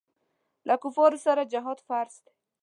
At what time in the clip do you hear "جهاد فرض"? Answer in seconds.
1.53-2.15